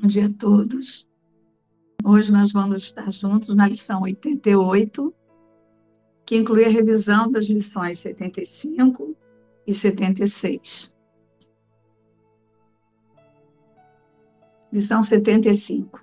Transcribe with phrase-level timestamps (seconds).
[0.00, 1.08] Bom dia a todos.
[2.04, 5.12] Hoje nós vamos estar juntos na lição 88,
[6.24, 9.16] que inclui a revisão das lições 75
[9.66, 10.92] e 76.
[14.72, 16.00] Lição 75.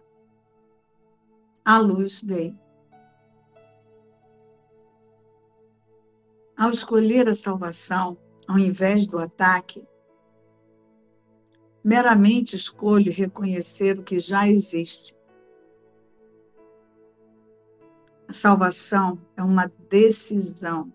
[1.63, 2.59] A luz veio.
[6.57, 9.87] Ao escolher a salvação, ao invés do ataque,
[11.85, 15.15] meramente escolho reconhecer o que já existe.
[18.27, 20.91] A salvação é uma decisão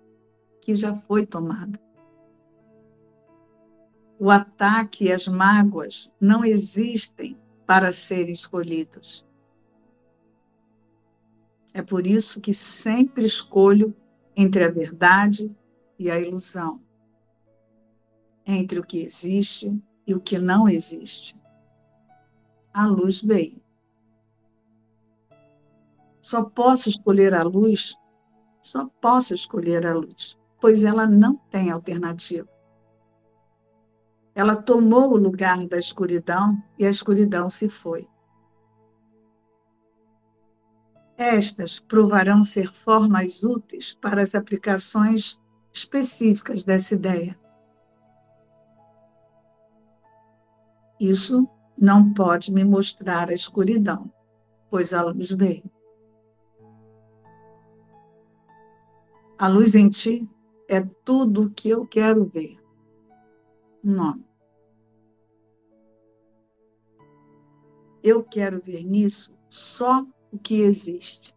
[0.61, 1.81] que já foi tomada.
[4.19, 9.25] O ataque e as mágoas não existem para serem escolhidos.
[11.73, 13.95] É por isso que sempre escolho
[14.35, 15.55] entre a verdade
[15.97, 16.83] e a ilusão,
[18.45, 19.81] entre o que existe
[20.11, 21.41] e o que não existe.
[22.75, 23.63] A luz veio.
[26.21, 27.95] Só posso escolher a luz,
[28.61, 32.49] só posso escolher a luz, pois ela não tem alternativa.
[34.35, 38.09] Ela tomou o lugar da escuridão e a escuridão se foi.
[41.17, 45.41] Estas provarão ser formas úteis para as aplicações
[45.73, 47.39] específicas dessa ideia.
[51.01, 51.49] Isso
[51.79, 54.13] não pode me mostrar a escuridão,
[54.69, 55.65] pois a luz veio.
[59.39, 60.29] A luz em ti
[60.69, 62.61] é tudo o que eu quero ver.
[63.83, 64.29] Nome.
[68.03, 71.35] Eu quero ver nisso só o que existe.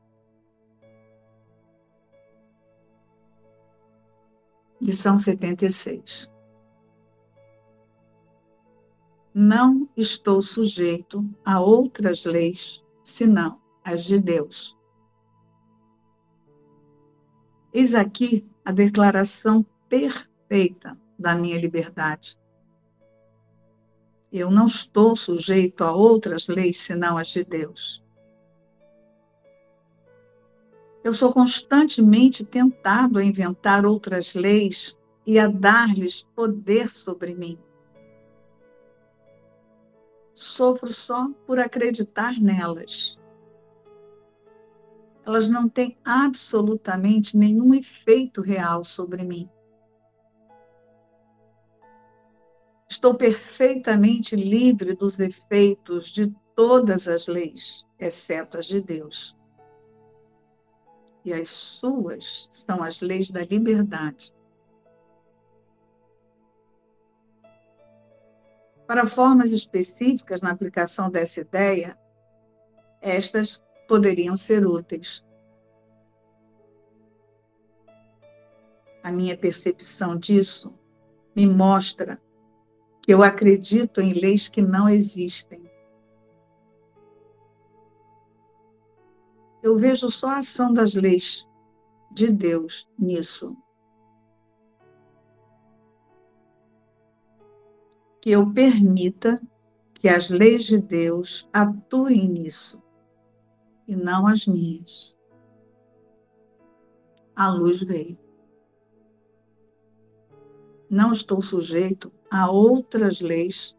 [4.81, 6.32] Lição 76
[9.33, 14.77] não estou sujeito a outras leis senão as de Deus.
[17.73, 22.39] Eis aqui a declaração perfeita da minha liberdade.
[24.31, 28.03] Eu não estou sujeito a outras leis senão as de Deus.
[31.03, 34.95] Eu sou constantemente tentado a inventar outras leis
[35.25, 37.57] e a dar-lhes poder sobre mim
[40.33, 43.19] sofro só por acreditar nelas.
[45.25, 49.49] Elas não têm absolutamente nenhum efeito real sobre mim.
[52.89, 59.35] Estou perfeitamente livre dos efeitos de todas as leis, exceto as de Deus.
[61.25, 64.33] E as suas são as leis da liberdade.
[68.93, 71.97] Para formas específicas na aplicação dessa ideia,
[73.01, 75.25] estas poderiam ser úteis.
[79.01, 80.71] A minha percepção disso
[81.35, 82.21] me mostra
[83.01, 85.67] que eu acredito em leis que não existem.
[89.63, 91.49] Eu vejo só a ação das leis
[92.11, 93.57] de Deus nisso.
[98.23, 99.41] Que eu permita
[99.93, 102.81] que as leis de Deus atuem nisso
[103.85, 105.13] e não as minhas.
[107.35, 108.17] A luz veio.
[110.89, 113.77] Não estou sujeito a outras leis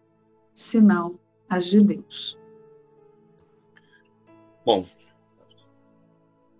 [0.53, 1.19] senão
[1.49, 2.39] as de Deus.
[4.63, 4.87] Bom,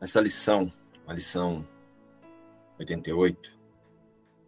[0.01, 0.73] essa lição,
[1.07, 1.69] a lição
[2.79, 3.59] 88,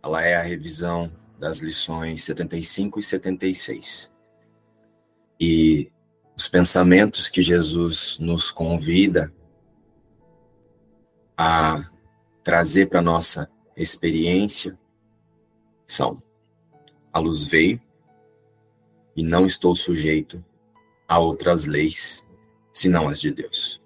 [0.02, 4.12] ela é a revisão das lições 75 e 76.
[5.40, 5.90] E
[6.36, 9.32] os pensamentos que Jesus nos convida
[11.36, 11.90] a
[12.42, 14.78] trazer para nossa experiência
[15.86, 16.22] são:
[17.12, 17.80] a luz veio
[19.14, 20.44] e não estou sujeito
[21.08, 22.24] a outras leis
[22.72, 23.80] senão as de Deus.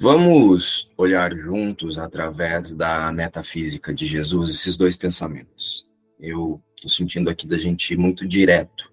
[0.00, 5.84] Vamos olhar juntos, através da metafísica de Jesus, esses dois pensamentos.
[6.20, 8.92] Eu estou sentindo aqui da gente muito direto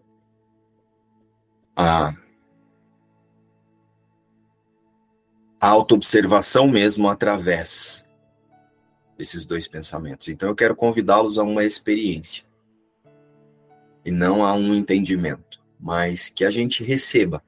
[1.76, 2.16] a
[5.60, 8.04] autoobservação mesmo através
[9.16, 10.28] desses dois pensamentos.
[10.28, 12.44] Então eu quero convidá-los a uma experiência
[14.04, 17.44] e não a um entendimento, mas que a gente receba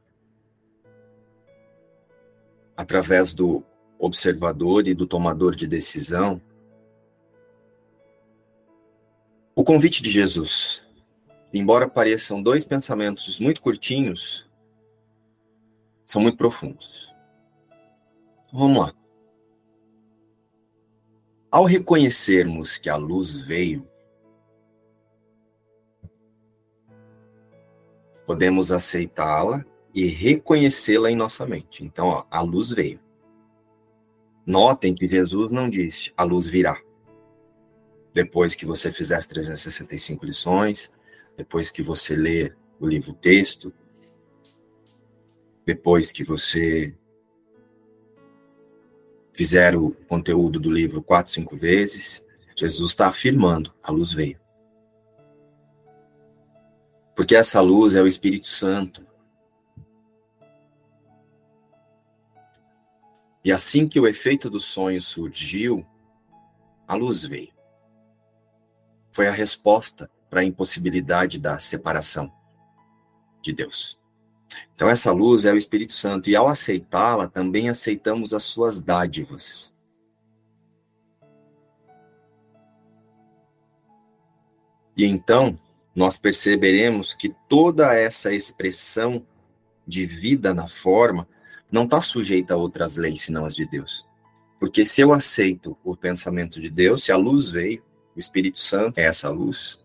[2.78, 3.64] através do
[3.98, 6.40] observador e do tomador de decisão,
[9.56, 10.88] o convite de Jesus.
[11.52, 14.48] Embora pareçam dois pensamentos muito curtinhos,
[16.06, 17.12] são muito profundos.
[18.54, 18.94] Vamos lá.
[21.50, 23.90] Ao reconhecermos que a luz veio,
[28.26, 29.66] podemos aceitá-la
[29.98, 31.84] e reconhecê-la em nossa mente.
[31.84, 33.00] Então, ó, a luz veio.
[34.46, 36.80] Notem que Jesus não disse a luz virá.
[38.14, 40.92] Depois que você fizer as 365 lições,
[41.36, 43.74] depois que você ler o livro texto,
[45.66, 46.96] depois que você
[49.34, 52.24] fizer o conteúdo do livro quatro, cinco vezes,
[52.56, 54.40] Jesus está afirmando: a luz veio.
[57.16, 59.07] Porque essa luz é o Espírito Santo.
[63.48, 65.88] E assim que o efeito do sonho surgiu,
[66.86, 67.54] a luz veio.
[69.10, 72.30] Foi a resposta para a impossibilidade da separação
[73.42, 73.98] de Deus.
[74.76, 79.74] Então, essa luz é o Espírito Santo, e ao aceitá-la, também aceitamos as suas dádivas.
[84.98, 85.58] E então,
[85.96, 89.26] nós perceberemos que toda essa expressão
[89.88, 91.26] de vida na forma
[91.72, 94.08] não está sujeita a outras leis senão as de Deus.
[94.60, 97.84] Porque se eu aceito o pensamento de Deus, se a luz veio,
[98.16, 99.80] o Espírito Santo é essa luz,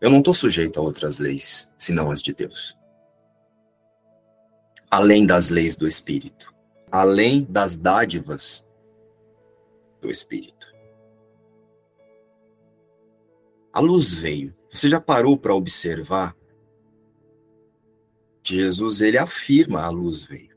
[0.00, 2.76] eu não estou sujeito a outras leis senão as de Deus.
[4.90, 6.52] Além das leis do Espírito,
[6.90, 8.66] além das dádivas
[10.00, 10.72] do Espírito.
[13.72, 14.54] A luz veio.
[14.68, 16.36] Você já parou para observar
[18.42, 20.56] Jesus ele afirma a luz veio.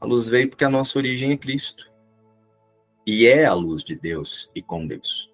[0.00, 1.90] A luz veio porque a nossa origem é Cristo.
[3.06, 5.30] E é a luz de Deus e com Deus.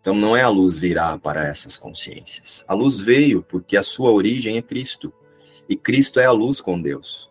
[0.00, 2.64] Então não é a luz virá para essas consciências.
[2.68, 5.12] A luz veio porque a sua origem é Cristo.
[5.68, 7.30] E Cristo é a luz com Deus.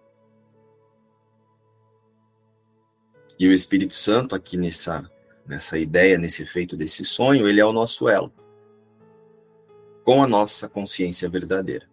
[3.40, 5.10] E o Espírito Santo, aqui nessa,
[5.46, 8.32] nessa ideia, nesse efeito desse sonho, ele é o nosso elo
[10.04, 11.88] com a nossa consciência verdadeira.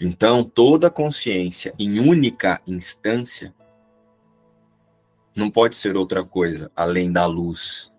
[0.00, 3.54] Então, toda consciência em única instância
[5.34, 7.92] não pode ser outra coisa além da luz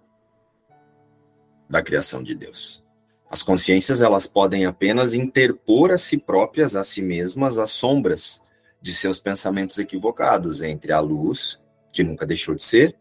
[1.70, 2.84] da criação de Deus.
[3.30, 8.42] As consciências elas podem apenas interpor a si próprias, a si mesmas, as sombras
[8.82, 11.62] de seus pensamentos equivocados entre a luz,
[11.92, 12.96] que nunca deixou de ser,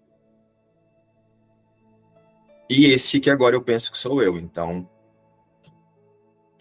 [2.69, 4.39] e esse que agora eu penso que sou eu.
[4.39, 4.89] Então,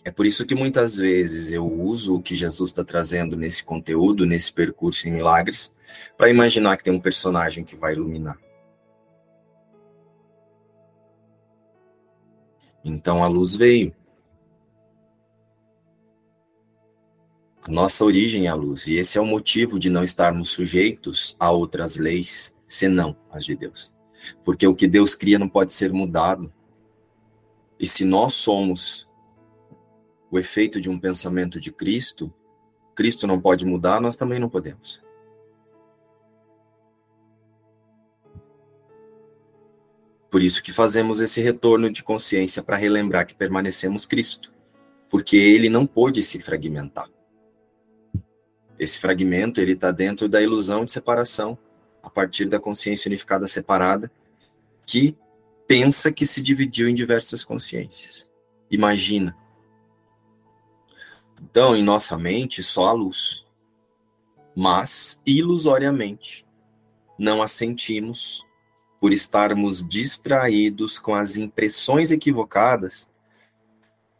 [0.07, 4.25] é por isso que muitas vezes eu uso o que Jesus está trazendo nesse conteúdo,
[4.25, 5.75] nesse percurso em milagres,
[6.17, 8.39] para imaginar que tem um personagem que vai iluminar.
[12.85, 13.93] Então a luz veio.
[17.63, 21.35] A nossa origem é a luz, e esse é o motivo de não estarmos sujeitos
[21.37, 23.96] a outras leis senão as de Deus.
[24.43, 26.51] Porque o que Deus cria não pode ser mudado.
[27.79, 29.07] E se nós somos
[30.31, 32.33] o efeito de um pensamento de Cristo,
[32.95, 35.05] Cristo não pode mudar, nós também não podemos.
[40.29, 44.51] Por isso que fazemos esse retorno de consciência para relembrar que permanecemos Cristo,
[45.09, 47.09] porque ele não pôde se fragmentar.
[48.77, 51.57] Esse fragmento ele está dentro da ilusão de separação,
[52.07, 54.09] a partir da consciência unificada separada,
[54.85, 55.15] que
[55.67, 58.31] pensa que se dividiu em diversas consciências.
[58.71, 59.35] Imagina.
[61.41, 63.45] Então, em nossa mente, só a luz.
[64.55, 66.45] Mas, ilusoriamente,
[67.19, 68.43] não a sentimos
[68.99, 73.07] por estarmos distraídos com as impressões equivocadas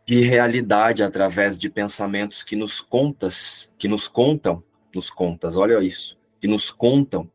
[0.06, 4.62] de realidade através de pensamentos que nos contas, que nos contam,
[4.94, 7.30] nos contas, olha isso, que nos contam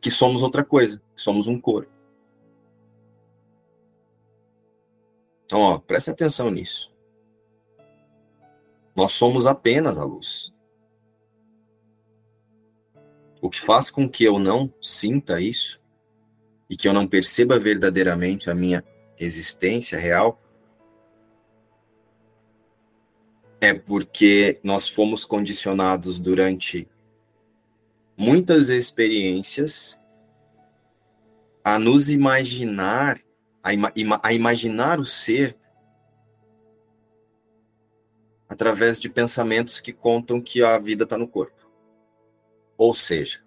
[0.00, 1.90] que somos outra coisa, somos um corpo.
[5.44, 6.92] Então, ó, preste atenção nisso.
[8.94, 10.52] Nós somos apenas a luz.
[13.40, 15.80] O que faz com que eu não sinta isso
[16.70, 18.84] e que eu não perceba verdadeiramente a minha
[19.18, 20.40] existência real
[23.60, 26.88] é porque nós fomos condicionados durante
[28.16, 29.98] muitas experiências
[31.64, 33.20] a nos imaginar,
[33.62, 35.56] a, ima, a imaginar o ser
[38.48, 41.70] através de pensamentos que contam que a vida está no corpo.
[42.76, 43.42] Ou seja,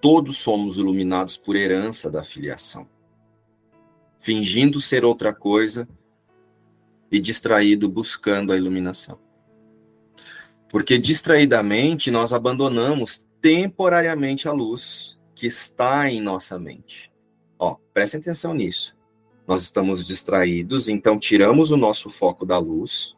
[0.00, 2.88] todos somos iluminados por herança da filiação.
[4.20, 5.88] fingindo ser outra coisa
[7.10, 9.18] e distraído buscando a iluminação.
[10.70, 17.12] Porque distraidamente nós abandonamos temporariamente a luz que está em nossa mente.
[17.58, 18.96] Ó, prestem atenção nisso.
[19.46, 23.16] Nós estamos distraídos, então tiramos o nosso foco da luz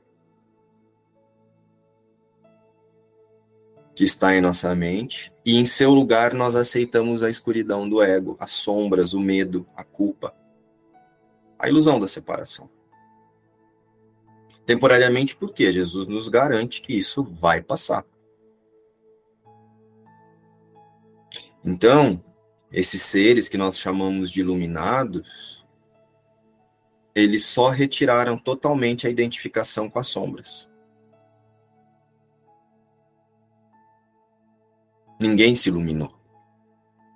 [3.94, 8.36] que está em nossa mente, e em seu lugar nós aceitamos a escuridão do ego,
[8.40, 10.34] as sombras, o medo, a culpa,
[11.58, 12.70] a ilusão da separação.
[14.66, 18.04] Temporariamente, porque Jesus nos garante que isso vai passar.
[21.64, 22.22] Então,
[22.72, 25.66] esses seres que nós chamamos de iluminados,
[27.14, 30.70] eles só retiraram totalmente a identificação com as sombras.
[35.20, 36.12] Ninguém se iluminou.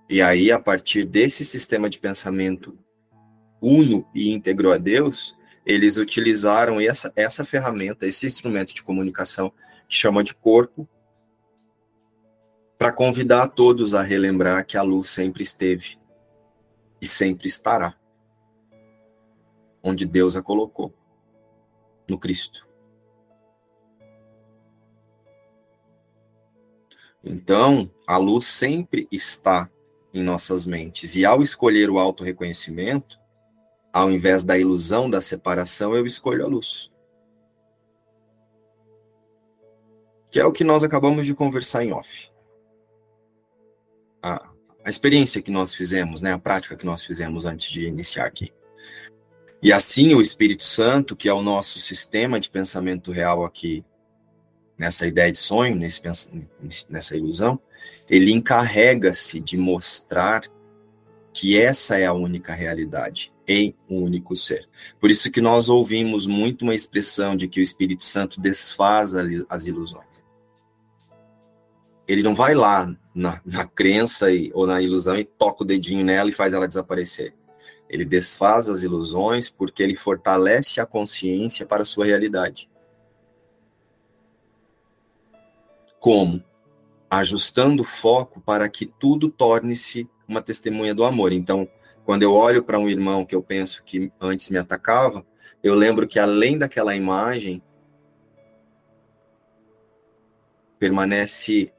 [0.08, 2.78] E aí, a partir desse sistema de pensamento
[3.60, 5.35] uno e íntegro a Deus,
[5.66, 9.52] eles utilizaram essa, essa ferramenta, esse instrumento de comunicação
[9.88, 10.88] que chama de corpo,
[12.78, 15.98] para convidar todos a relembrar que a luz sempre esteve
[17.00, 17.96] e sempre estará
[19.82, 20.92] onde Deus a colocou
[22.08, 22.66] no Cristo.
[27.22, 29.70] Então, a luz sempre está
[30.12, 31.14] em nossas mentes.
[31.14, 33.18] E ao escolher o auto-reconhecimento,
[33.96, 36.92] ao invés da ilusão da separação, eu escolho a luz.
[40.30, 42.30] Que é o que nós acabamos de conversar em off.
[44.22, 44.50] A,
[44.84, 48.52] a experiência que nós fizemos, né, a prática que nós fizemos antes de iniciar aqui.
[49.62, 53.82] E assim o Espírito Santo, que é o nosso sistema de pensamento real aqui
[54.76, 56.02] nessa ideia de sonho, nesse,
[56.90, 57.58] nessa ilusão,
[58.10, 60.42] ele encarrega-se de mostrar
[61.32, 64.68] que essa é a única realidade em um único ser.
[65.00, 69.14] Por isso que nós ouvimos muito uma expressão de que o Espírito Santo desfaz
[69.48, 70.24] as ilusões.
[72.08, 76.04] Ele não vai lá na, na crença e, ou na ilusão e toca o dedinho
[76.04, 77.34] nela e faz ela desaparecer.
[77.88, 82.68] Ele desfaz as ilusões porque ele fortalece a consciência para a sua realidade.
[86.00, 86.42] Como?
[87.08, 91.32] Ajustando o foco para que tudo torne-se uma testemunha do amor.
[91.32, 91.68] Então,
[92.06, 95.26] quando eu olho para um irmão que eu penso que antes me atacava,
[95.62, 97.62] eu lembro que além daquela imagem,
[100.78, 101.72] permanece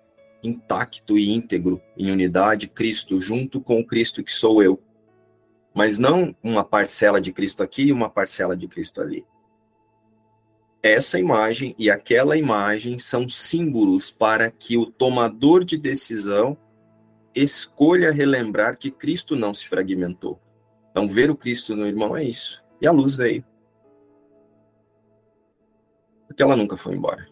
[0.43, 4.79] intacto e íntegro em unidade Cristo, junto com o Cristo que sou eu.
[5.73, 9.25] Mas não uma parcela de Cristo aqui e uma parcela de Cristo ali
[10.81, 16.57] essa imagem e aquela imagem são símbolos para que o tomador de decisão
[17.43, 20.39] escolha relembrar que Cristo não se fragmentou.
[20.91, 22.63] Então, ver o Cristo no irmão é isso.
[22.81, 23.45] E a luz veio.
[26.27, 27.27] Porque ela nunca foi embora.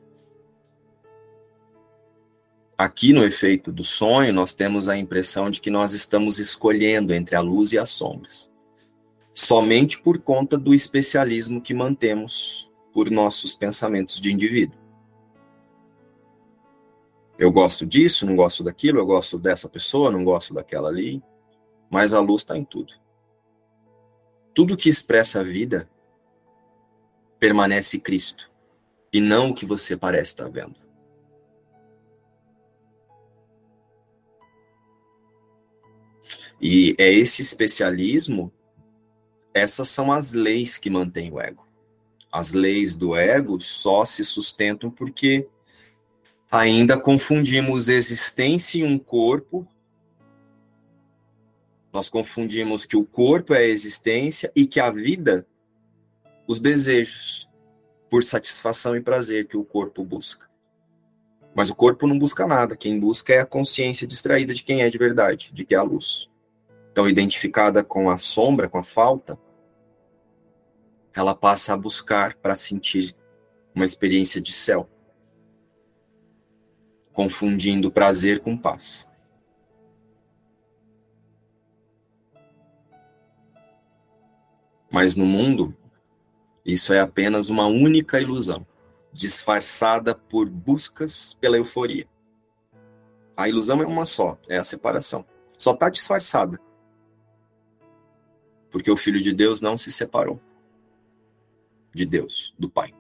[2.78, 7.36] Aqui no efeito do sonho, nós temos a impressão de que nós estamos escolhendo entre
[7.36, 8.52] a luz e as sombras.
[9.34, 14.85] Somente por conta do especialismo que mantemos por nossos pensamentos de indivíduo.
[17.38, 21.22] Eu gosto disso, não gosto daquilo, eu gosto dessa pessoa, não gosto daquela ali,
[21.90, 22.94] mas a luz está em tudo.
[24.54, 25.90] Tudo que expressa a vida
[27.40, 28.50] permanece Cristo
[29.12, 30.76] e não o que você parece estar vendo.
[36.62, 38.52] E é esse especialismo,
[39.54, 41.66] essas são as leis que mantêm o ego
[42.36, 45.48] as leis do ego só se sustentam porque
[46.56, 49.68] ainda confundimos existência em um corpo.
[51.92, 55.46] Nós confundimos que o corpo é a existência e que a vida,
[56.48, 57.48] os desejos,
[58.10, 60.50] por satisfação e prazer que o corpo busca.
[61.54, 64.90] Mas o corpo não busca nada, quem busca é a consciência distraída de quem é
[64.90, 66.30] de verdade, de que é a luz.
[66.92, 69.40] Então, identificada com a sombra, com a falta,
[71.14, 73.16] ela passa a buscar para sentir
[73.74, 74.90] uma experiência de céu,
[77.16, 79.10] confundindo prazer com paz.
[84.92, 85.76] Mas no mundo,
[86.64, 88.68] isso é apenas uma única ilusão,
[89.14, 92.06] disfarçada por buscas pela euforia.
[93.36, 95.26] A ilusão é uma só, é a separação.
[95.58, 96.60] Só está disfarçada.
[98.70, 100.40] Porque o Filho de Deus não se separou
[101.94, 102.94] de Deus, do Pai.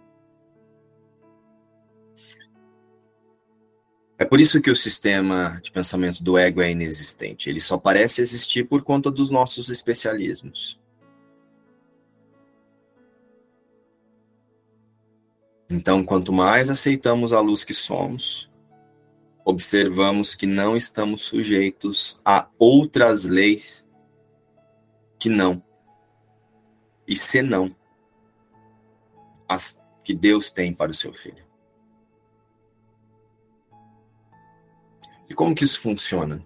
[4.36, 7.50] por isso que o sistema de pensamento do ego é inexistente.
[7.50, 10.78] Ele só parece existir por conta dos nossos especialismos.
[15.70, 18.50] Então, quanto mais aceitamos a luz que somos,
[19.46, 23.88] observamos que não estamos sujeitos a outras leis
[25.18, 25.64] que não
[27.08, 27.74] e senão
[29.48, 31.45] as que Deus tem para o seu filho.
[35.30, 36.44] E como que isso funciona?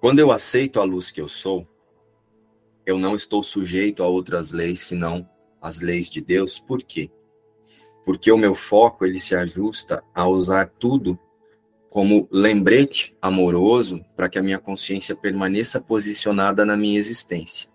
[0.00, 1.66] Quando eu aceito a luz que eu sou,
[2.84, 5.28] eu não estou sujeito a outras leis senão
[5.60, 6.58] as leis de Deus.
[6.58, 7.10] Por quê?
[8.04, 11.18] Porque o meu foco ele se ajusta a usar tudo
[11.90, 17.68] como lembrete amoroso para que a minha consciência permaneça posicionada na minha existência.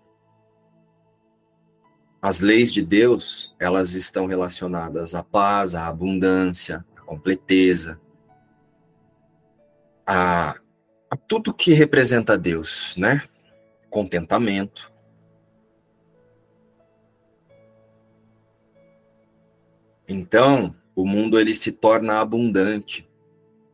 [2.20, 8.00] As leis de Deus, elas estão relacionadas à paz, à abundância, completeza,
[10.06, 10.56] a,
[11.10, 13.22] a tudo que representa Deus, né?
[13.90, 14.90] Contentamento.
[20.08, 23.06] Então, o mundo ele se torna abundante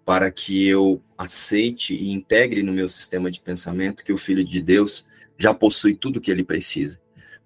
[0.04, 4.60] para que eu aceite e integre no meu sistema de pensamento que o Filho de
[4.60, 5.06] Deus
[5.38, 7.00] já possui tudo que ele precisa.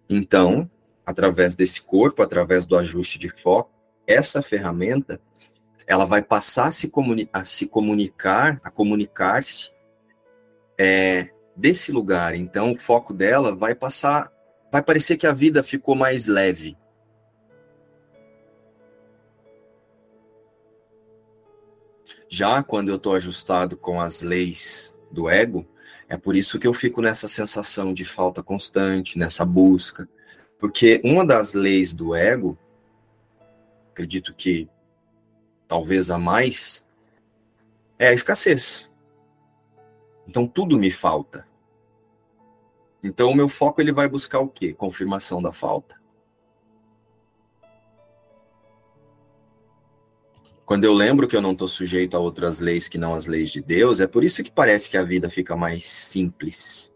[0.08, 0.70] Então,
[1.04, 3.70] através desse corpo, através do ajuste de foco,
[4.06, 5.20] essa ferramenta
[5.86, 9.70] ela vai passar a se, comuni a se comunicar, a comunicar-se
[10.78, 12.34] é, desse lugar.
[12.34, 14.32] Então, o foco dela vai passar,
[14.70, 16.76] vai parecer que a vida ficou mais leve.
[22.28, 25.66] Já quando eu estou ajustado com as leis do ego,
[26.08, 30.08] é por isso que eu fico nessa sensação de falta constante, nessa busca.
[30.58, 32.56] Porque uma das leis do ego,
[33.90, 34.68] acredito que
[35.72, 36.86] talvez a mais,
[37.98, 38.92] é a escassez.
[40.28, 41.48] Então tudo me falta.
[43.02, 44.74] Então o meu foco ele vai buscar o quê?
[44.74, 45.98] Confirmação da falta.
[50.66, 53.50] Quando eu lembro que eu não estou sujeito a outras leis que não as leis
[53.50, 56.92] de Deus, é por isso que parece que a vida fica mais simples.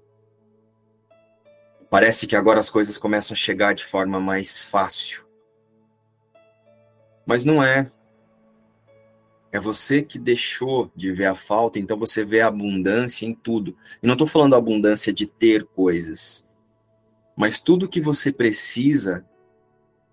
[1.89, 5.25] Parece que agora as coisas começam a chegar de forma mais fácil.
[7.25, 7.91] Mas não é.
[9.57, 13.75] É você que deixou de ver a falta, então você vê a abundância em tudo.
[14.03, 16.47] E não estou falando abundância de ter coisas,
[17.35, 19.27] mas tudo que você precisa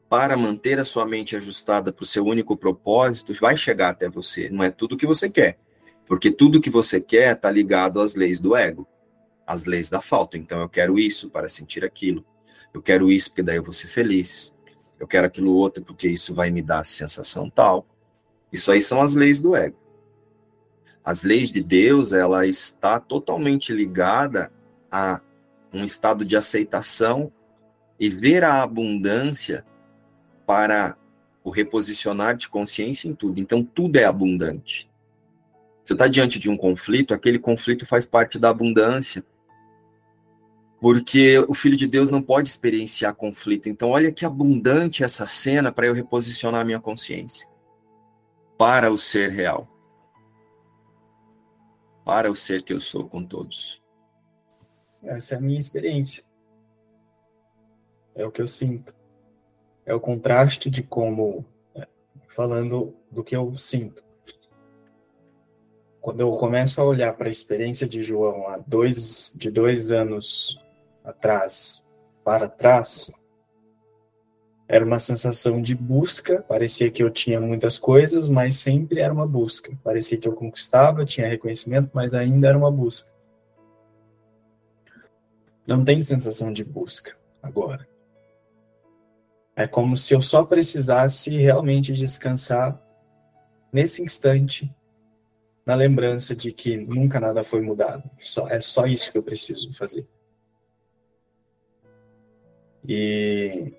[0.10, 4.50] para manter a sua mente ajustada para o seu único propósito, vai chegar até você.
[4.50, 5.60] Não é tudo que você quer.
[6.06, 8.88] Porque tudo que você quer está ligado às leis do ego,
[9.46, 10.38] às leis da falta.
[10.38, 12.26] Então, eu quero isso para sentir aquilo.
[12.74, 14.56] Eu quero isso porque daí eu vou ser feliz.
[14.98, 17.86] Eu quero aquilo outro porque isso vai me dar a sensação tal.
[18.54, 19.76] Isso aí são as leis do ego.
[21.04, 24.54] As leis de Deus, ela está totalmente ligada
[24.92, 25.20] a
[25.74, 27.32] um estado de aceitação
[28.00, 29.66] e ver a abundância
[30.46, 30.96] para
[31.44, 33.40] o reposicionar de consciência em tudo.
[33.40, 34.88] Então, tudo é abundante.
[35.84, 39.26] Você está diante de um conflito, aquele conflito faz parte da abundância.
[40.80, 43.68] Porque o Filho de Deus não pode experienciar conflito.
[43.68, 47.53] Então, olha que abundante essa cena para eu reposicionar a minha consciência
[48.64, 49.68] para o ser real.
[52.06, 53.84] Para o ser que eu sou com todos.
[55.04, 56.24] Essa é a minha experiência.
[58.16, 58.96] É o que eu sinto
[59.86, 61.46] é o contraste de como,
[61.76, 61.88] é,
[62.28, 64.04] falando do que eu sinto.
[66.00, 70.64] Quando eu começo a olhar para a experiência de João há dois, de dois anos
[71.04, 71.86] atrás
[72.24, 73.12] para trás,
[74.68, 76.42] era uma sensação de busca.
[76.42, 79.78] Parecia que eu tinha muitas coisas, mas sempre era uma busca.
[79.84, 83.12] Parecia que eu conquistava, tinha reconhecimento, mas ainda era uma busca.
[85.66, 87.88] Não tem sensação de busca agora.
[89.56, 92.82] É como se eu só precisasse realmente descansar
[93.72, 94.74] nesse instante,
[95.66, 98.10] na lembrança de que nunca nada foi mudado.
[98.20, 100.08] Só, é só isso que eu preciso fazer.
[102.86, 103.74] E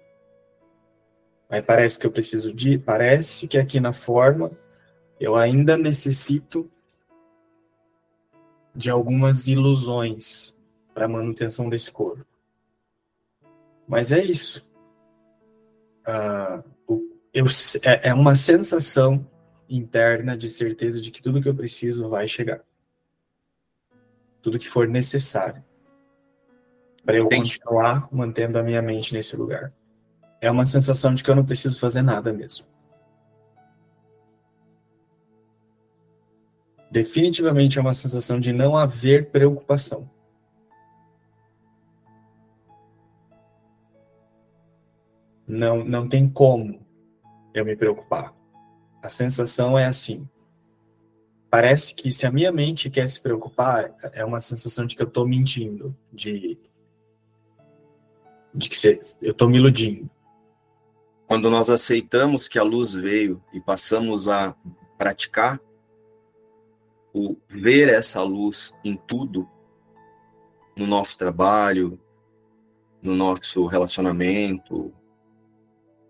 [1.55, 2.79] aí parece que eu preciso de.
[2.79, 4.51] Parece que aqui na forma
[5.19, 6.71] eu ainda necessito
[8.75, 10.55] de algumas ilusões
[10.93, 12.25] para a manutenção desse corpo.
[13.87, 14.75] Mas é isso
[16.07, 16.63] uh,
[17.33, 17.47] eu,
[17.83, 19.27] é, é uma sensação
[19.69, 22.61] interna de certeza de que tudo que eu preciso vai chegar.
[24.43, 25.65] Tudo que for necessário
[27.05, 27.59] para eu Entendi.
[27.59, 29.73] continuar mantendo a minha mente nesse lugar.
[30.45, 32.67] É uma sensação de que eu não preciso fazer nada mesmo.
[36.91, 40.09] Definitivamente é uma sensação de não haver preocupação.
[45.47, 46.85] não, não tem como
[47.53, 48.35] eu me preocupar.
[49.03, 50.29] A sensação é assim.
[51.51, 55.07] Parece que se a minha mente quer se preocupar, é uma sensação de que eu
[55.07, 56.59] estou mentindo, de,
[58.53, 58.77] de que
[59.23, 60.11] eu estou me iludindo.
[61.27, 64.55] Quando nós aceitamos que a luz veio e passamos a
[64.99, 65.61] praticar
[67.13, 69.49] o ver essa luz em tudo,
[70.77, 71.99] no nosso trabalho,
[73.01, 74.93] no nosso relacionamento,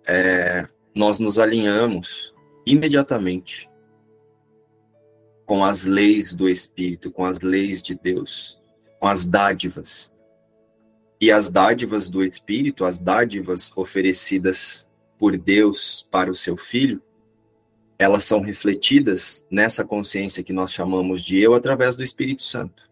[0.07, 2.35] é, nós nos alinhamos
[2.67, 3.71] imediatamente
[5.45, 8.61] com as leis do Espírito, com as leis de Deus,
[8.99, 10.13] com as dádivas.
[11.21, 17.03] E as dádivas do Espírito, as dádivas oferecidas por Deus para o seu filho,
[17.99, 22.91] elas são refletidas nessa consciência que nós chamamos de eu através do Espírito Santo.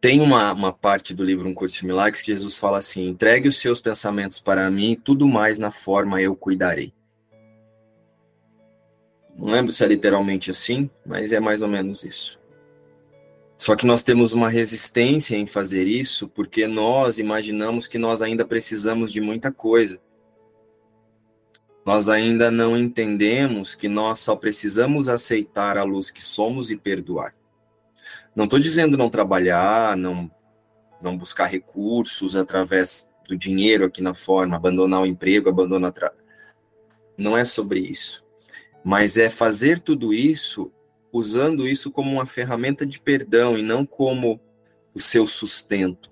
[0.00, 3.48] Tem uma, uma parte do livro Um Curso de Milagres que Jesus fala assim: entregue
[3.48, 6.92] os seus pensamentos para mim, tudo mais na forma eu cuidarei.
[9.36, 12.41] Não lembro se é literalmente assim, mas é mais ou menos isso.
[13.62, 18.44] Só que nós temos uma resistência em fazer isso porque nós imaginamos que nós ainda
[18.44, 20.00] precisamos de muita coisa.
[21.86, 27.36] Nós ainda não entendemos que nós só precisamos aceitar a luz que somos e perdoar.
[28.34, 30.28] Não estou dizendo não trabalhar, não,
[31.00, 35.92] não buscar recursos através do dinheiro aqui na forma, abandonar o emprego, abandonar.
[35.92, 36.10] Tra...
[37.16, 38.24] Não é sobre isso.
[38.82, 40.72] Mas é fazer tudo isso
[41.12, 44.40] usando isso como uma ferramenta de perdão e não como
[44.94, 46.10] o seu sustento.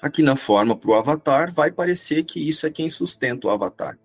[0.00, 3.96] Aqui na forma para o avatar, vai parecer que isso é quem sustenta o avatar.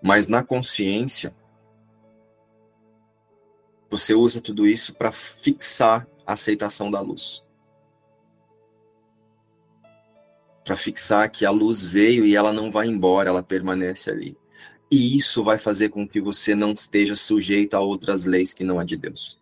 [0.00, 1.34] Mas na consciência,
[3.90, 7.44] você usa tudo isso para fixar a aceitação da luz.
[10.64, 14.36] Para fixar que a luz veio e ela não vai embora, ela permanece ali.
[14.92, 18.78] E isso vai fazer com que você não esteja sujeito a outras leis que não
[18.78, 19.40] a de Deus.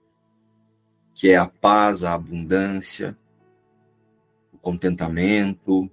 [1.13, 3.19] Que é a paz, a abundância,
[4.53, 5.91] o contentamento,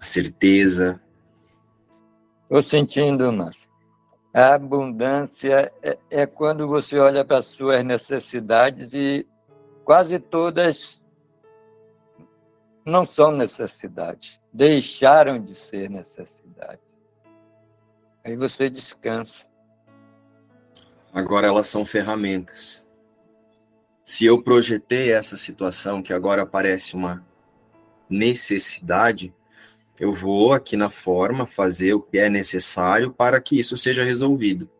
[0.00, 1.00] a certeza.
[2.42, 3.70] Estou sentindo, Márcio.
[4.34, 9.24] A abundância é, é quando você olha para as suas necessidades e
[9.84, 11.00] quase todas
[12.84, 16.87] não são necessidades, deixaram de ser necessidades.
[18.24, 19.46] Aí você descansa.
[21.12, 22.86] Agora elas são ferramentas.
[24.04, 27.26] Se eu projetei essa situação que agora parece uma
[28.08, 29.34] necessidade,
[29.98, 34.70] eu vou aqui na forma fazer o que é necessário para que isso seja resolvido.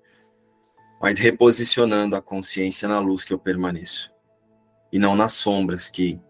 [1.00, 4.10] Mas reposicionando a consciência na luz que eu permaneço.
[4.92, 6.20] E não nas sombras que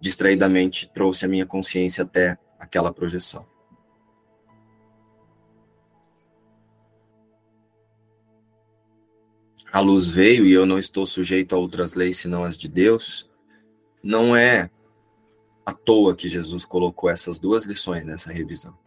[0.00, 3.46] distraidamente trouxe a minha consciência até aquela projeção.
[9.74, 13.28] A luz veio e eu não estou sujeito a outras leis senão as de Deus,
[14.00, 14.70] não é
[15.66, 18.78] à toa que Jesus colocou essas duas lições nessa revisão.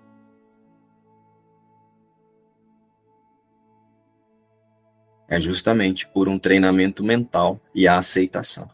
[5.27, 8.69] É justamente por um treinamento mental e a aceitação.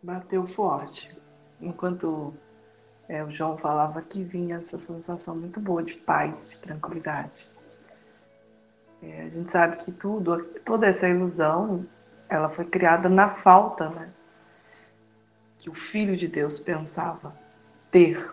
[0.00, 1.10] Bateu forte.
[1.60, 2.32] Enquanto
[3.08, 7.49] é, o João falava que vinha essa sensação muito boa de paz, de tranquilidade.
[9.02, 11.86] É, a gente sabe que tudo, toda essa ilusão,
[12.28, 14.10] ela foi criada na falta, né?
[15.60, 17.34] que o Filho de Deus pensava
[17.90, 18.32] ter.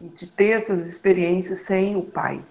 [0.00, 2.42] E de ter essas experiências sem o Pai.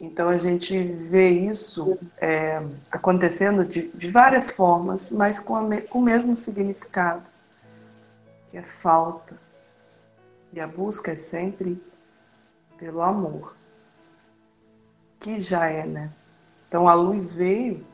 [0.00, 6.02] Então a gente vê isso é, acontecendo de, de, várias formas, mas com, com o
[6.02, 7.28] mesmo significado,
[8.50, 9.36] que é falta.
[10.52, 11.82] E a busca é sempre
[12.78, 13.57] pelo amor,
[15.28, 16.10] que já é, né?
[16.66, 17.84] Então a luz veio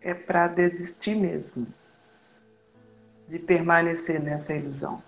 [0.00, 1.66] é para desistir mesmo
[3.28, 5.02] de permanecer nessa ilusão.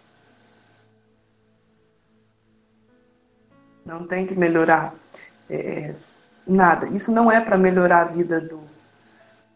[3.82, 4.94] Não tem que melhorar
[5.48, 5.90] é,
[6.46, 6.86] nada.
[6.88, 8.60] Isso não é para melhorar a vida do,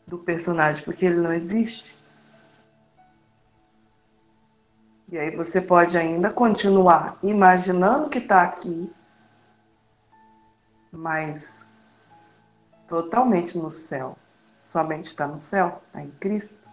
[0.07, 1.95] do personagem, porque ele não existe.
[5.11, 8.91] E aí você pode ainda continuar imaginando que está aqui,
[10.93, 11.65] mas
[12.87, 14.19] totalmente no céu.
[14.63, 16.71] Sua mente está no céu, está em Cristo.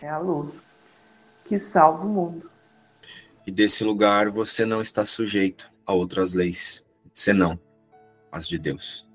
[0.00, 0.64] É a luz
[1.44, 2.48] que salva o mundo.
[3.44, 7.58] E desse lugar você não está sujeito a outras leis, senão
[8.30, 9.08] as de Deus.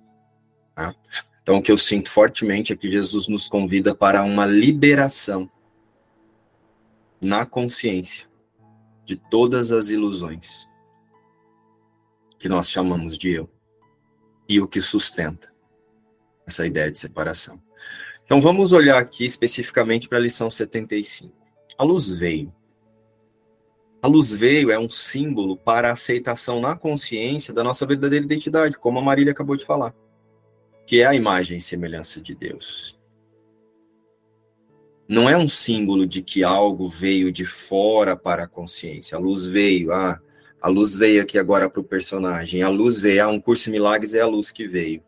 [0.76, 0.94] Tá?
[1.42, 5.50] Então, o que eu sinto fortemente é que Jesus nos convida para uma liberação
[7.22, 8.28] na consciência
[9.06, 10.68] de todas as ilusões
[12.44, 13.50] que nós chamamos de eu
[14.50, 15.50] e o que sustenta
[16.46, 17.58] essa ideia de separação.
[18.26, 21.34] Então, vamos olhar aqui especificamente para a lição 75.
[21.78, 22.54] A luz veio.
[24.02, 28.78] A luz veio é um símbolo para a aceitação na consciência da nossa verdadeira identidade,
[28.78, 29.96] como a Marília acabou de falar
[30.86, 33.00] que é a imagem e semelhança de Deus.
[35.08, 39.18] Não é um símbolo de que algo veio de fora para a consciência.
[39.18, 40.20] A luz veio, ah,
[40.64, 42.64] a luz veio aqui agora para o personagem.
[42.64, 45.04] A luz veio, ah, um curso de milagres é a luz que veio.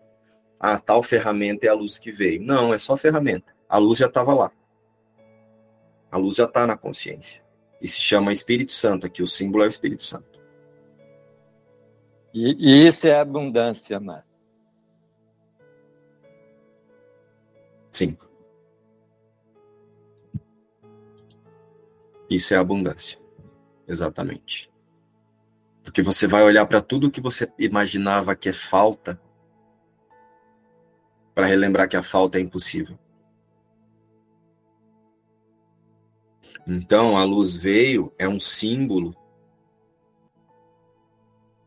[0.60, 2.42] Ah, tal ferramenta é a luz que veio.
[2.44, 3.56] Não, é só ferramenta.
[3.70, 4.52] A luz já estava lá.
[6.12, 7.42] A luz já está na consciência.
[7.82, 9.24] E se chama Espírito Santo aqui.
[9.24, 10.38] O símbolo é o Espírito Santo.
[12.34, 14.36] E, e isso é abundância, Márcio.
[17.92, 18.18] Sim.
[22.30, 23.18] Isso é abundância.
[23.88, 24.75] Exatamente.
[25.86, 29.22] Porque você vai olhar para tudo que você imaginava que é falta
[31.34, 32.98] para relembrar que a falta é impossível.
[36.68, 39.16] Então, a luz veio é um símbolo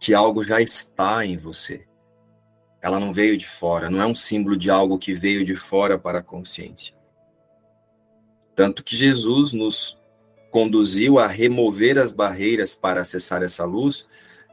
[0.00, 1.86] que algo já está em você.
[2.82, 5.98] Ela não veio de fora, não é um símbolo de algo que veio de fora
[5.98, 6.94] para a consciência.
[8.54, 10.00] Tanto que Jesus nos
[10.50, 14.06] conduziu a remover as barreiras para acessar essa luz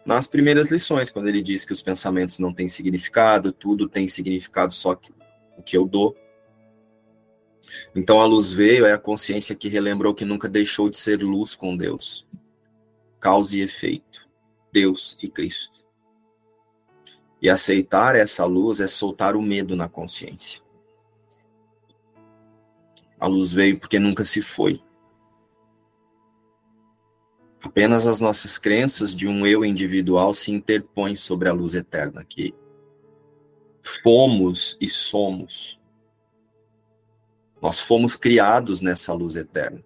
[0.06, 4.72] nas primeiras lições, quando ele diz que os pensamentos não têm significado, tudo tem significado
[4.72, 5.12] só que
[5.58, 6.16] o que eu dou.
[7.96, 11.56] Então a luz veio é a consciência que relembrou que nunca deixou de ser luz
[11.56, 12.28] com Deus.
[13.20, 14.30] Causa e efeito.
[14.72, 15.86] Deus e Cristo.
[17.42, 20.62] E aceitar essa luz é soltar o medo na consciência.
[23.20, 24.84] A luz veio porque nunca se foi.
[27.66, 32.54] Apenas as nossas crenças de um eu individual se interpõem sobre a luz eterna que
[34.04, 35.80] fomos e somos.
[37.60, 39.84] Nós fomos criados nessa luz eterna.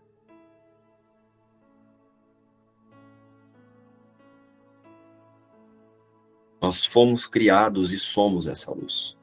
[6.61, 9.17] Nós fomos criados e somos essa luz.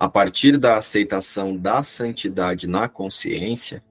[0.00, 3.84] A partir da aceitação da santidade na consciência,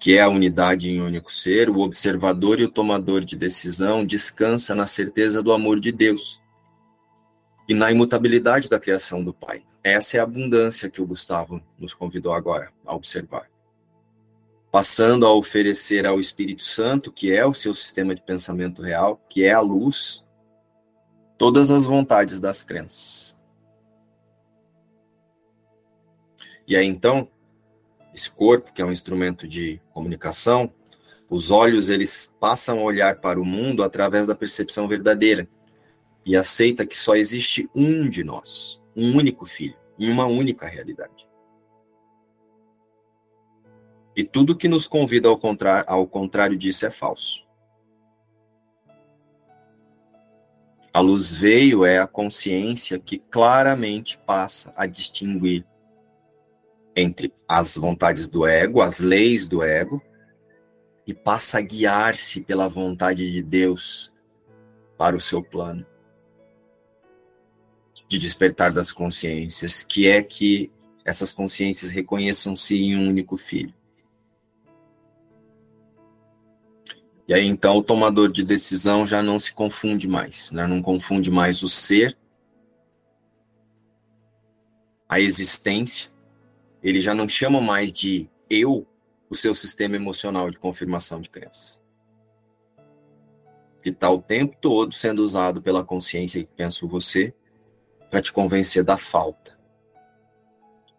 [0.00, 4.74] que é a unidade em único ser, o observador e o tomador de decisão descansa
[4.74, 6.40] na certeza do amor de Deus
[7.68, 9.62] e na imutabilidade da criação do Pai.
[9.84, 13.48] Essa é a abundância que o Gustavo nos convidou agora a observar
[14.70, 19.44] passando a oferecer ao Espírito Santo, que é o seu sistema de pensamento real, que
[19.44, 20.24] é a luz,
[21.36, 23.36] todas as vontades das crenças.
[26.66, 27.28] E aí então,
[28.14, 30.72] esse corpo, que é um instrumento de comunicação,
[31.28, 35.48] os olhos eles passam a olhar para o mundo através da percepção verdadeira
[36.26, 41.28] e aceita que só existe um de nós, um único filho, em uma única realidade.
[44.16, 47.48] E tudo que nos convida ao contrário, ao contrário disso é falso.
[50.92, 55.64] A luz veio é a consciência que claramente passa a distinguir
[56.94, 60.02] entre as vontades do ego, as leis do ego,
[61.06, 64.12] e passa a guiar-se pela vontade de Deus
[64.96, 65.86] para o seu plano
[68.10, 70.68] de despertar das consciências, que é que
[71.04, 73.72] essas consciências reconheçam-se em um único filho.
[77.28, 80.66] E aí então o tomador de decisão já não se confunde mais, né?
[80.66, 82.18] não confunde mais o ser,
[85.08, 86.09] a existência,
[86.82, 88.86] ele já não chama mais de eu
[89.28, 91.82] o seu sistema emocional de confirmação de crenças.
[93.82, 97.34] Que está o tempo todo sendo usado pela consciência que pensa você
[98.10, 99.58] para te convencer da falta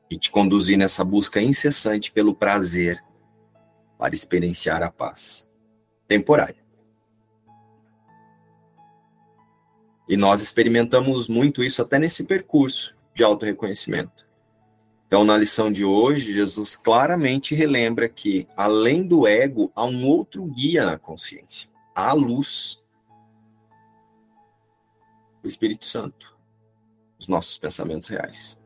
[0.10, 3.04] e te conduzir nessa busca incessante pelo prazer
[3.98, 5.50] para experienciar a paz
[6.08, 6.62] temporária.
[10.08, 14.31] E nós experimentamos muito isso até nesse percurso de auto-reconhecimento.
[15.12, 20.46] Então, na lição de hoje, Jesus claramente relembra que, além do ego, há um outro
[20.46, 22.82] guia na consciência a luz,
[25.44, 26.34] o Espírito Santo,
[27.20, 28.58] os nossos pensamentos reais.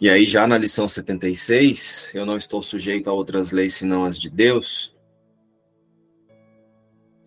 [0.00, 4.16] E aí, já na lição 76, eu não estou sujeito a outras leis senão as
[4.16, 4.94] de Deus.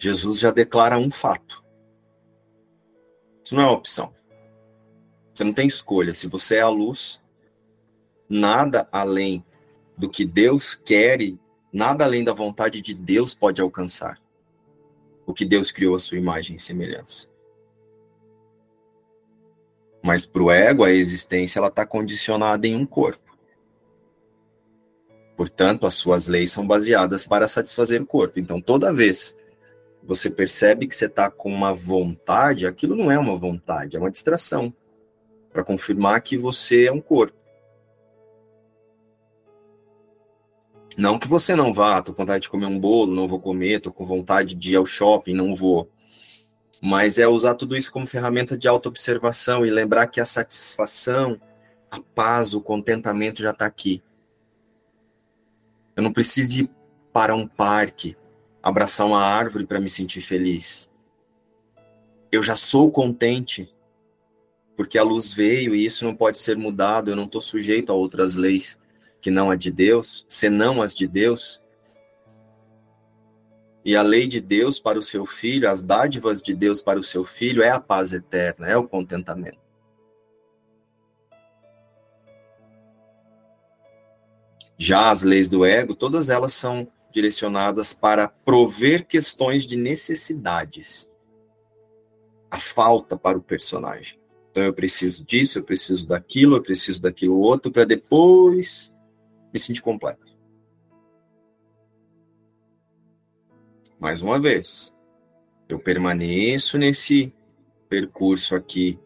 [0.04, 1.64] Jesus já declara um fato.
[3.42, 4.14] Isso não é uma opção.
[5.34, 6.14] Você não tem escolha.
[6.14, 7.22] Se você é a luz,
[8.28, 9.46] nada além
[9.98, 11.22] do que Deus quer
[11.72, 14.22] nada além da vontade de Deus pode alcançar.
[15.26, 17.30] O que Deus criou a sua imagem e semelhança.
[20.02, 23.38] Mas para o ego, a existência ela está condicionada em um corpo.
[25.38, 28.38] Portanto, as suas leis são baseadas para satisfazer o corpo.
[28.38, 29.42] Então, toda vez
[30.06, 34.12] você percebe que você está com uma vontade, aquilo não é uma vontade, é uma
[34.12, 34.74] distração
[35.52, 37.38] para confirmar que você é um corpo.
[40.98, 43.80] Não que você não vá, tô com vontade de comer um bolo, não vou comer,
[43.80, 45.90] tô com vontade de ir ao shopping, não vou.
[46.82, 51.40] Mas é usar tudo isso como ferramenta de autoobservação e lembrar que a satisfação,
[51.90, 54.04] a paz, o contentamento já está aqui.
[55.96, 56.70] Eu não preciso ir
[57.12, 58.18] para um parque,
[58.64, 60.90] abraçar uma árvore para me sentir feliz.
[62.32, 63.70] Eu já sou contente
[64.78, 67.96] porque a luz veio e isso não pode ser mudado, eu não estou sujeito a
[67.96, 68.80] outras leis
[69.22, 71.62] que não a de Deus, senão as de Deus.
[73.86, 77.04] E a lei de Deus para o seu filho, as dádivas de Deus para o
[77.04, 79.60] seu filho é a paz eterna, é o contentamento.
[84.78, 91.10] Já as leis do ego, todas elas são direcionadas para prover questões de necessidades.
[92.50, 94.20] A falta para o personagem.
[94.52, 98.94] Então eu preciso disso, eu preciso daquilo, eu preciso daquilo outro para depois
[99.54, 100.34] me sentir completo.
[104.00, 104.94] Mais uma vez,
[105.70, 107.34] eu permaneço nesse
[107.88, 109.00] percurso aqui,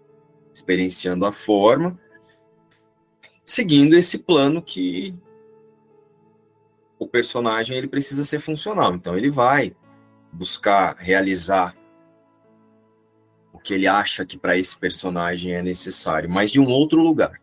[0.54, 2.00] experienciando a forma,
[3.46, 5.14] seguindo esse plano que
[7.00, 8.96] o personagem ele precisa ser funcional.
[8.96, 9.76] Então ele vai
[10.32, 11.76] buscar realizar
[13.52, 17.42] o que ele acha que para esse personagem é necessário, mas de um outro lugar.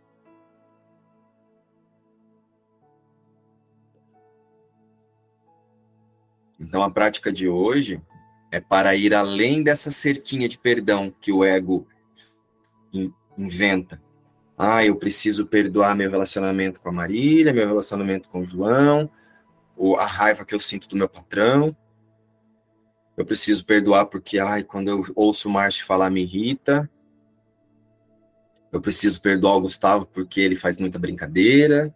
[6.58, 8.00] Então, a prática de hoje
[8.50, 11.86] é para ir além dessa cerquinha de perdão que o ego
[13.36, 14.00] inventa.
[14.56, 19.10] Ah, eu preciso perdoar meu relacionamento com a Marília, meu relacionamento com o João,
[19.98, 21.76] a raiva que eu sinto do meu patrão.
[23.16, 26.90] Eu preciso perdoar porque, ai, quando eu ouço o Márcio falar me irrita.
[28.72, 31.94] Eu preciso perdoar o Gustavo porque ele faz muita brincadeira.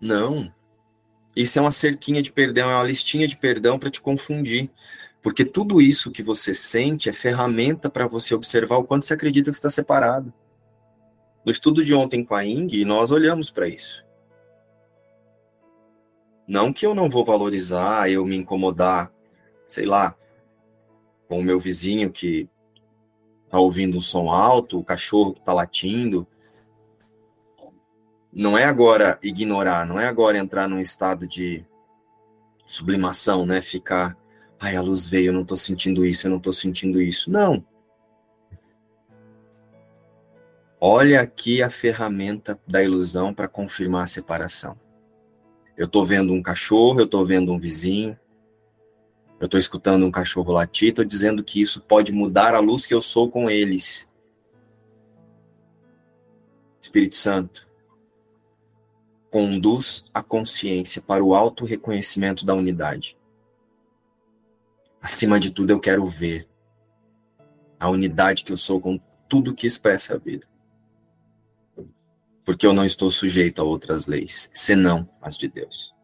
[0.00, 0.52] Não.
[1.34, 4.70] Isso é uma cerquinha de perdão, é uma listinha de perdão para te confundir.
[5.22, 9.50] Porque tudo isso que você sente é ferramenta para você observar o quanto você acredita
[9.50, 10.32] que está separado.
[11.48, 14.04] No estudo de ontem com a Ing, nós olhamos para isso.
[16.46, 19.10] Não que eu não vou valorizar, eu me incomodar,
[19.66, 20.14] sei lá,
[21.26, 22.46] com o meu vizinho que
[23.46, 26.28] está ouvindo um som alto, o cachorro que está latindo,
[28.30, 31.64] não é agora ignorar, não é agora entrar num estado de
[32.66, 33.62] sublimação, né?
[33.62, 34.18] Ficar,
[34.60, 37.30] ai, a luz veio, eu não tô sentindo isso, eu não tô sentindo isso.
[37.30, 37.64] Não.
[40.80, 44.78] Olha aqui a ferramenta da ilusão para confirmar a separação.
[45.76, 48.18] Eu estou vendo um cachorro, eu estou vendo um vizinho,
[49.40, 52.94] eu estou escutando um cachorro latir, estou dizendo que isso pode mudar a luz que
[52.94, 54.08] eu sou com eles.
[56.80, 57.66] Espírito Santo,
[59.30, 63.18] conduz a consciência para o auto-reconhecimento da unidade.
[65.00, 66.48] Acima de tudo, eu quero ver
[67.80, 68.98] a unidade que eu sou com
[69.28, 70.46] tudo que expressa a vida.
[72.48, 75.94] Porque eu não estou sujeito a outras leis, senão as de Deus.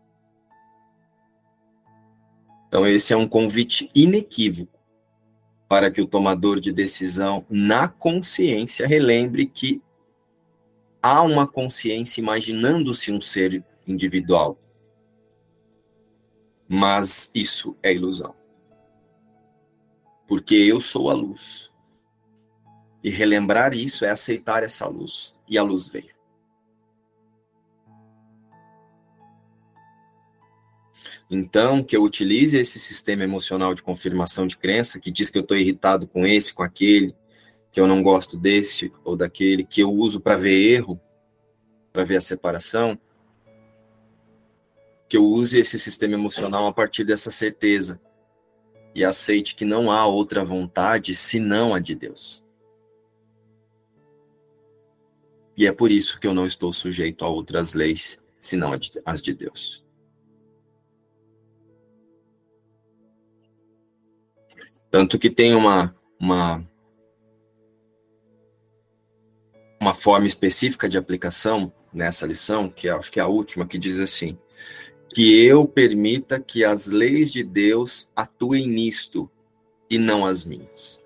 [2.69, 4.79] Então, esse é um convite inequívoco
[5.67, 9.81] para que o tomador de decisão, na consciência, relembre que
[11.03, 14.59] há uma consciência imaginando-se um ser individual.
[16.69, 18.35] Mas isso é ilusão.
[20.29, 21.73] Porque eu sou a luz.
[23.03, 25.35] E relembrar isso é aceitar essa luz.
[25.49, 26.14] E a luz veio.
[31.31, 35.43] Então, que eu utilize esse sistema emocional de confirmação de crença, que diz que eu
[35.43, 37.15] estou irritado com esse, com aquele,
[37.73, 41.01] que eu não gosto desse ou daquele, que eu uso para ver erro,
[41.93, 42.99] para ver a separação,
[45.09, 48.01] que eu use esse sistema emocional a partir dessa certeza
[48.95, 52.45] e aceite que não há outra vontade senão a de Deus.
[55.57, 58.73] E é por isso que eu não estou sujeito a outras leis, senão
[59.05, 59.84] as de Deus.
[64.95, 66.65] Tanto que tem uma, uma,
[69.81, 73.99] uma forma específica de aplicação nessa lição, que acho que é a última, que diz
[74.01, 74.39] assim:
[75.09, 79.29] que eu permita que as leis de Deus atuem nisto
[79.91, 81.01] e não as minhas.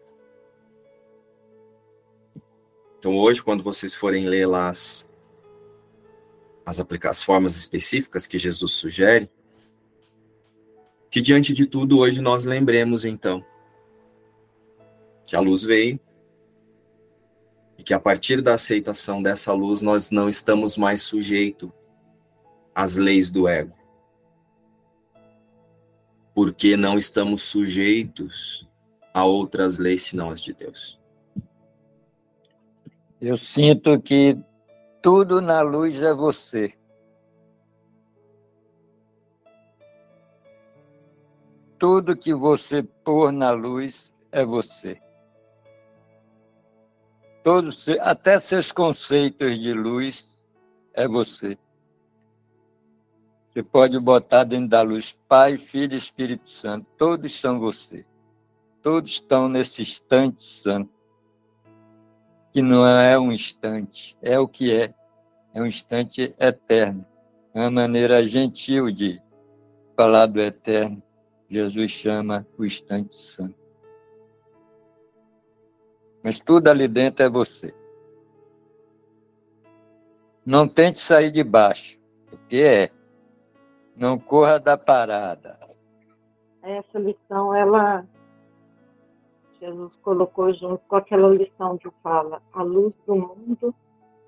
[2.99, 5.11] Então, hoje, quando vocês forem ler lá as,
[6.66, 9.30] as, as formas específicas que Jesus sugere,
[11.11, 13.43] que diante de tudo, hoje nós lembremos, então,
[15.28, 16.00] que a luz veio
[17.76, 21.70] e que a partir da aceitação dessa luz, nós não estamos mais sujeitos
[22.74, 23.76] às leis do ego.
[26.34, 28.66] Porque não estamos sujeitos
[29.12, 30.98] a outras leis senão as de Deus.
[33.20, 34.34] Eu sinto que
[35.02, 36.72] tudo na luz é você.
[41.78, 44.98] Tudo que você pôr na luz é você.
[47.43, 50.41] Todos, até seus conceitos de luz
[50.93, 51.59] é você.
[53.47, 56.86] Você pode botar dentro da luz Pai, Filho e Espírito Santo.
[56.97, 58.05] Todos são você.
[58.82, 60.99] Todos estão nesse instante santo
[62.53, 64.95] que não é um instante, é o que é,
[65.55, 67.05] é um instante eterno.
[67.55, 69.20] É uma maneira gentil de
[69.97, 71.03] falar do eterno.
[71.51, 73.67] Jesus chama o instante santo.
[76.28, 77.74] Mas tudo ali dentro é você.
[80.44, 81.98] Não tente sair de baixo,
[82.28, 82.90] porque é.
[83.96, 85.58] Não corra da parada.
[86.60, 88.06] Essa lição, ela
[89.58, 93.74] Jesus colocou junto com aquela lição que fala: a luz do mundo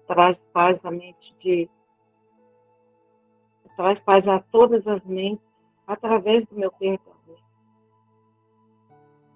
[0.07, 1.69] traz paz à mente de.
[3.77, 5.45] traz paz a todas as mentes
[5.87, 7.13] através do meu perdão.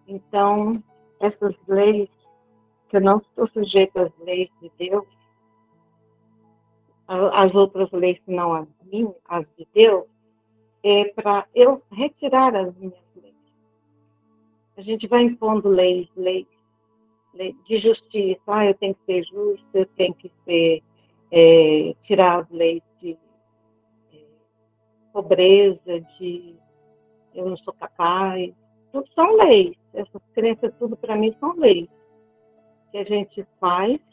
[0.08, 0.82] Então,
[1.20, 2.23] essas leis,
[2.94, 5.06] eu não estou sujeito às leis de Deus,
[7.06, 10.08] as outras leis que não as minhas, as de Deus,
[10.82, 13.04] é para eu retirar as minhas
[14.76, 16.46] a gente vai impondo leis, leis,
[17.32, 18.42] leis de justiça.
[18.46, 20.82] Ah, eu tenho que ser justo, eu tenho que ser
[21.30, 23.16] é, tirar as leis de
[24.12, 24.18] é,
[25.12, 26.56] pobreza, de
[27.34, 28.52] eu não sou capaz.
[28.90, 29.76] Tudo são leis.
[29.92, 31.88] Essas crenças, tudo para mim são leis
[32.94, 34.06] que a gente faz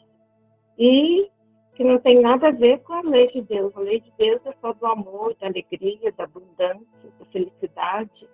[0.76, 1.30] e
[1.76, 3.72] que não tem nada a ver com a lei de Deus.
[3.76, 8.28] A lei de Deus é só do amor, da alegria, da abundância, da felicidade,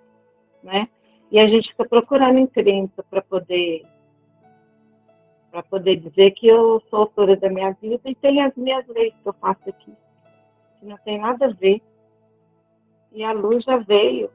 [0.63, 0.89] né?
[1.31, 3.85] E a gente fica procurando encrenca para poder
[5.51, 9.13] para poder dizer que eu sou autora da minha vida e tem as minhas leis
[9.13, 9.93] que eu faço aqui,
[10.81, 11.83] que não tem nada a ver.
[13.13, 14.31] E a luz já veio,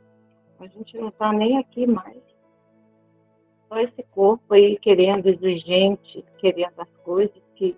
[0.59, 2.32] a gente não está nem aqui mais.
[3.74, 7.76] Só esse corpo aí querendo, exigente, querendo as coisas que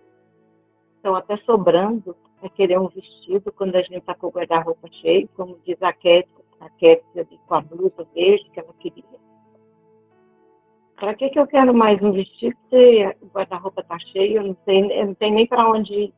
[0.97, 5.29] estão até sobrando, é querer um vestido quando a gente está com o guarda-roupa cheio,
[5.37, 6.69] como diz a Kétia, a
[7.47, 9.05] com a blusa verde que ela queria.
[10.97, 14.57] Para que, que eu quero mais um vestido se o guarda-roupa está cheio, não,
[14.91, 16.13] eu não nem para onde ir.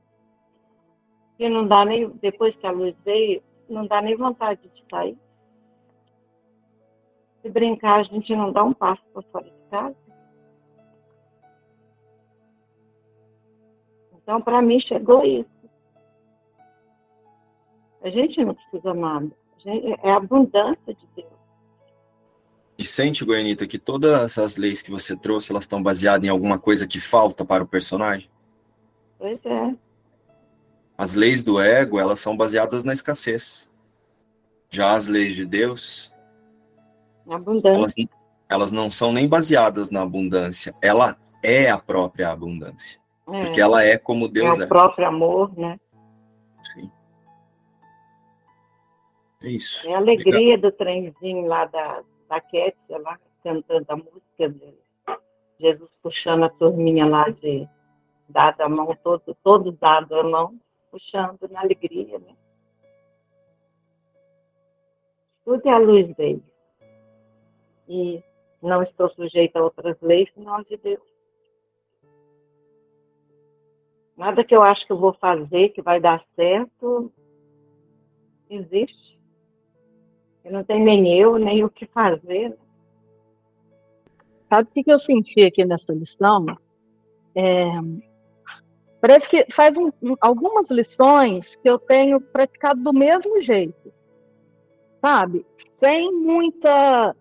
[1.38, 5.16] E não dá nem, depois que a luz veio, não dá nem vontade de sair.
[7.44, 9.96] Se brincar, a gente não dá um passo para fora casa.
[14.14, 15.50] Então, para mim, chegou isso.
[18.02, 19.32] A gente não precisa nada.
[20.04, 21.28] É a abundância de Deus.
[22.78, 26.60] E sente, Goianita, que todas essas leis que você trouxe, elas estão baseadas em alguma
[26.60, 28.30] coisa que falta para o personagem?
[29.18, 29.76] Pois é.
[30.98, 33.70] As leis do ego, elas são baseadas na escassez.
[34.70, 36.14] Já as leis de Deus,
[37.30, 37.78] abundância.
[37.78, 37.94] Elas,
[38.50, 40.74] elas não são nem baseadas na abundância.
[40.82, 43.00] Ela é a própria abundância.
[43.30, 43.46] É.
[43.46, 44.62] Porque ela é como Deus é.
[44.62, 45.80] O é o próprio amor, né?
[46.74, 46.92] Sim.
[49.42, 49.88] É isso.
[49.88, 50.72] É a alegria Legal.
[50.72, 54.80] do trenzinho lá da, da Kétia, lá cantando a música dele.
[55.60, 57.68] Jesus puxando a turminha lá de
[58.30, 60.60] dada a mão, todo, todos dados a mão,
[60.92, 62.36] puxando na alegria, né?
[65.44, 66.44] Tudo é a luz dele.
[67.88, 68.22] E
[68.62, 71.04] não estou sujeita a outras leis, senão de Deus.
[74.16, 77.12] Nada que eu acho que eu vou fazer que vai dar certo
[78.50, 79.20] existe.
[80.44, 82.58] Eu não tenho nem eu, nem o que fazer.
[84.50, 86.46] Sabe o que eu senti aqui nessa lição?
[87.36, 87.70] É,
[89.00, 93.94] Parece que faz um, algumas lições que eu tenho praticado do mesmo jeito,
[95.00, 95.46] sabe?
[95.80, 97.16] Sem muita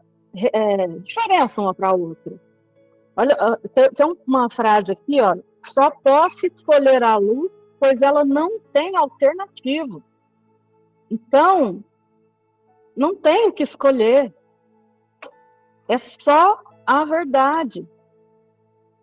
[0.53, 2.41] é, diferença uma para a outra.
[3.17, 3.37] Olha,
[3.75, 5.37] tem, tem uma frase aqui, ó.
[5.65, 10.03] Só posso escolher a luz, pois ela não tem alternativo.
[11.11, 11.83] Então,
[12.97, 14.35] não tem o que escolher.
[15.89, 17.89] É só a verdade.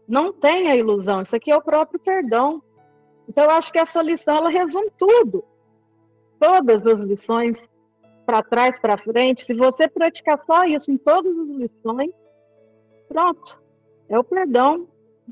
[0.07, 1.21] Não tem a ilusão.
[1.21, 2.61] Isso aqui é o próprio perdão.
[3.27, 5.43] Então, eu acho que essa lição ela resume tudo.
[6.39, 7.57] Todas as lições,
[8.25, 9.45] para trás, para frente.
[9.45, 12.11] Se você praticar só isso em todas as lições,
[13.07, 13.61] pronto.
[14.09, 14.87] É o perdão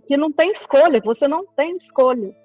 [0.08, 1.02] que não tem escolha.
[1.04, 2.36] Você não tem escolha.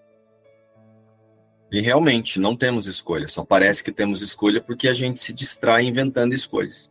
[1.70, 3.26] E realmente, não temos escolha.
[3.28, 6.90] Só parece que temos escolha porque a gente se distrai inventando escolhas.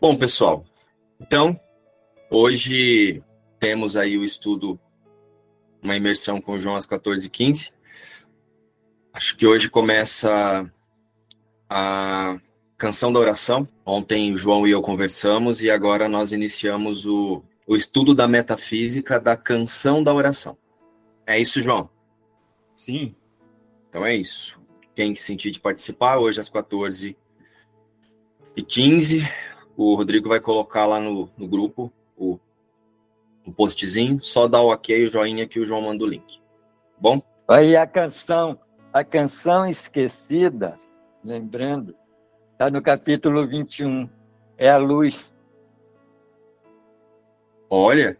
[0.00, 0.64] Bom, pessoal,
[1.18, 1.58] então,
[2.30, 3.22] hoje
[3.58, 4.78] temos aí o estudo,
[5.82, 7.72] uma imersão com João às 14h15.
[9.12, 10.70] Acho que hoje começa
[11.68, 12.38] a
[12.76, 13.66] canção da oração.
[13.84, 19.18] Ontem o João e eu conversamos e agora nós iniciamos o, o estudo da metafísica
[19.18, 20.56] da canção da oração.
[21.26, 21.88] É isso, João?
[22.74, 23.14] Sim.
[23.88, 24.60] Então é isso.
[24.94, 27.16] Quem sentir de participar, hoje às 14
[28.56, 29.28] e 15
[29.76, 32.38] o Rodrigo vai colocar lá no, no grupo o,
[33.44, 36.40] o postzinho, só dá o ok, o joinha que o João manda o link.
[36.98, 37.20] Bom?
[37.46, 38.58] Aí a canção,
[38.92, 40.74] a canção esquecida,
[41.26, 41.94] lembrando,
[42.52, 44.08] está no capítulo 21,
[44.56, 45.32] é a luz.
[47.68, 48.16] Olha.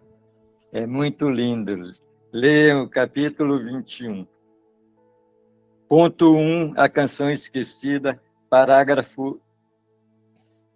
[0.73, 1.93] É muito lindo.
[2.33, 4.27] Leiam o capítulo 21.
[5.89, 9.41] Ponto 1, a canção esquecida, parágrafo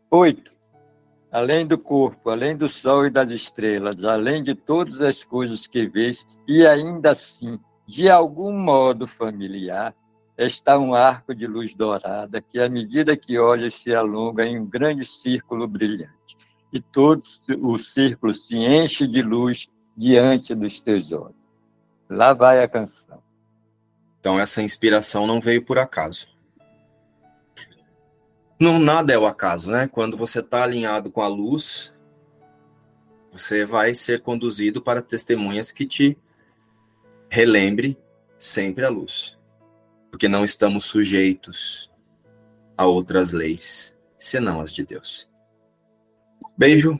[0.09, 0.53] 8.
[1.33, 5.87] Além do corpo, além do sol e das estrelas, além de todas as coisas que
[5.87, 9.95] vês, e ainda assim, de algum modo familiar,
[10.47, 14.67] está um arco de luz dourada que, à medida que olhas, se alonga em um
[14.67, 16.37] grande círculo brilhante.
[16.73, 17.23] E todo
[17.59, 21.51] o círculo se enche de luz diante dos teus olhos.
[22.09, 23.23] Lá vai a canção.
[24.19, 26.29] Então essa inspiração não veio por acaso.
[28.59, 29.89] Não, nada é o acaso, né?
[29.89, 31.95] Quando você está alinhado com a luz,
[33.33, 36.19] você vai ser conduzido para testemunhas que te
[37.31, 37.97] relembre
[38.39, 39.40] sempre a luz.
[40.11, 41.91] Porque não estamos sujeitos
[42.77, 45.31] a outras leis, senão as de Deus.
[46.57, 46.99] Beijo